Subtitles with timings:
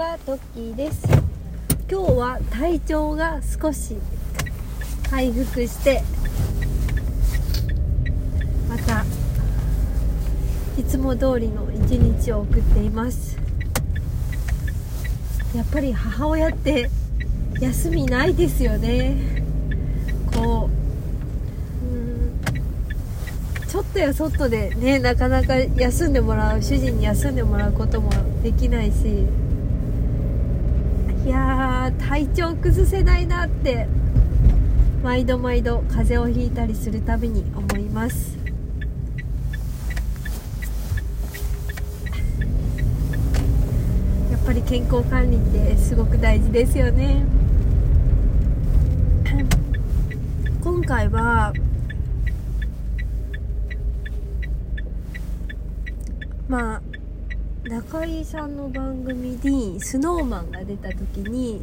[0.00, 1.06] はトッキーです。
[1.90, 3.98] 今日は体調が少し
[5.10, 6.02] 回復して
[8.66, 9.04] また
[10.80, 13.36] いつも通りの一日を送っています。
[15.54, 16.88] やっぱり母親って
[17.60, 19.18] 休みないですよね。
[20.34, 20.70] こ
[21.82, 28.08] ううんちょっとやそっとでねなかなか休んでもらう主人に休んでもらうことも
[28.42, 29.26] できないし
[31.30, 33.86] いやー体調崩せないなって
[35.00, 38.36] 毎度毎度風邪をひいたりするたびに思います。
[44.32, 47.24] やっぱり健康管理ってすごく大事ですよね。
[50.60, 51.52] 今回は
[56.48, 56.89] まあ
[57.64, 61.60] 中井さんの番組に SnowMan が出た時に、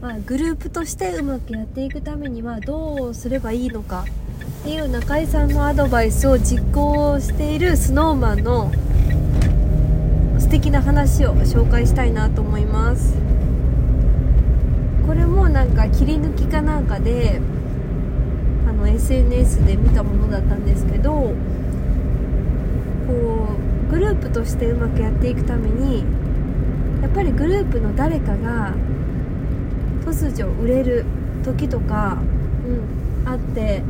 [0.00, 4.04] まあ、グループとしてうまくやっていくためにはどうすればいいのか
[4.60, 8.70] っていう中井さんのアドバイスを実行している SnowMan の
[10.38, 13.14] 素敵な話を紹介したいなと思います。
[15.06, 17.40] これもなんか切り抜きかなんかで
[18.68, 21.32] あの SNS で見たものだったんですけど
[23.06, 23.48] こ
[23.88, 26.04] うグループとしてうまくやっていくために
[27.02, 28.74] やっぱりグループの誰かが
[30.04, 31.04] 突如売れる
[31.44, 32.18] 時とか、
[33.24, 33.82] うん、あって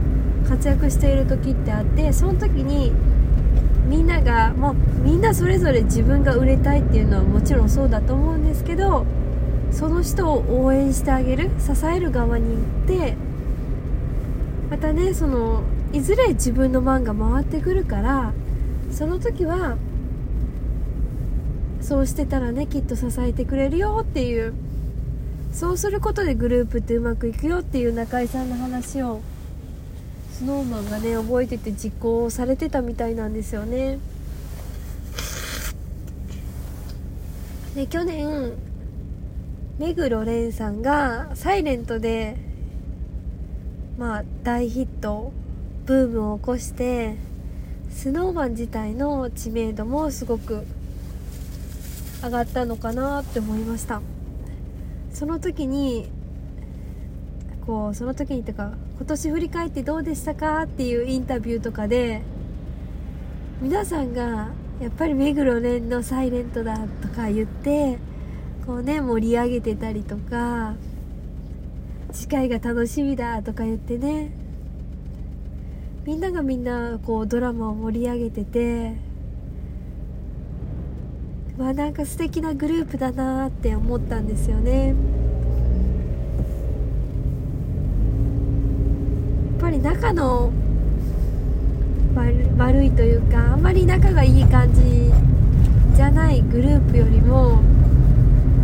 [0.49, 2.93] 活躍している時ってあってその時に
[3.89, 9.07] みんながもうみんなそれぞれ自分が売れたいっていうのはもちろんそうだと思うんですけど
[9.71, 13.17] その人を応援してあげる支える側に行って
[14.71, 18.33] またねそのいずれ自分の番が回ってくるから
[18.91, 19.77] その時は
[21.81, 24.55] そうしてたらねきっと支えてくれるよっていう
[25.53, 29.21] そうすることでグループってうまくいくよっていう中居さんの話を
[30.41, 33.99] snowman がね覚えてて実行されてたみたいなんですよね。
[37.75, 38.53] で去年
[39.79, 42.37] 目黒蓮さんが「サイレントで
[43.99, 45.33] まあ大ヒット
[45.87, 47.17] ブームを起こして
[47.97, 50.65] スノーマン自体の知名度もすごく
[52.23, 54.03] 上がったのかなって思いました。
[55.15, 56.11] その時に
[57.67, 62.21] こうその時にってか今年振り返ってどうでしたかっていうインタビューとかで
[63.63, 67.97] 皆さんがやっぱり目黒蓮の「サイレントだ」とか言って
[68.67, 70.75] こうね盛り上げてたりとか
[72.13, 74.46] 次回が楽しみだとか言ってね
[76.07, 78.95] みんながみんなこうドラマを盛り上げてて
[81.59, 84.89] わなんか素敵なグループだなって思ったんですよね。
[84.89, 84.97] やっ
[89.59, 90.53] ぱり仲の
[92.57, 95.11] 悪いというかあんまり仲がいい感じ
[95.97, 97.61] じゃないグループよりも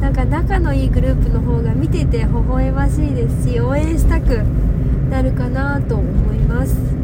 [0.00, 4.44] なんか仲のいいグループの方が見てて微笑ましいですし応援したく
[5.10, 7.01] なるかなと思います。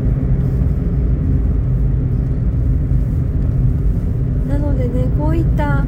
[4.78, 5.84] でねこういった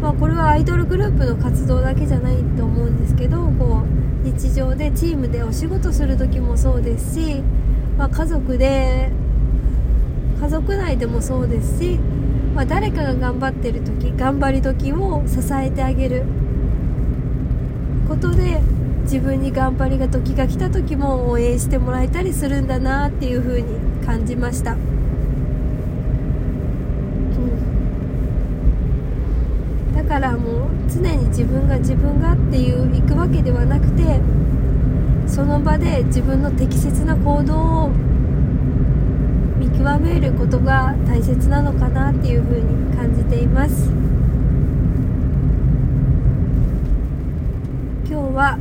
[0.00, 7.42] まあこれはアイドルグループの活動だけじゃないと思うんですけどこう日常でチームでお仕事する時もそうですし、
[7.96, 9.10] まあ、家族で
[10.40, 11.98] 家族内でもそうですし、
[12.54, 16.24] まあ、誰かが頑張ってる時頑張り時を支えてあげる
[18.08, 18.60] ことで
[19.04, 24.76] 自分に頑張りが時が来た時も応援してもらえたりするんだなっていう風に感じました。
[30.04, 34.20] からもう常に自分が自分がっていう行くわけではなくて
[35.26, 37.54] その場で自分の適切な行動
[37.86, 37.90] を
[39.58, 43.90] 見極めることが大切なのかなっていうふうに感じています。
[48.06, 48.58] 今日は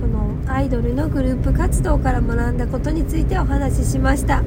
[0.00, 4.42] このアイドルのグループ活動から学んだことについてお話ししました。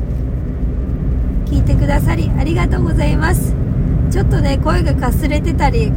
[1.46, 3.56] 聞いてくださりありがとうございます。
[4.12, 5.92] ちょっとね声がかすれてたり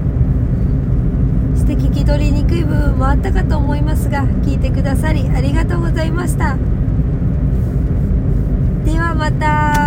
[1.68, 6.56] して聞き取りにくい部分もあったかと思いますが聞いてくださりありがとうございました。
[8.86, 9.77] ではまた。